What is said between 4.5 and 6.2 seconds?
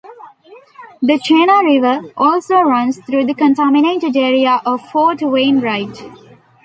of Fort Wainwright.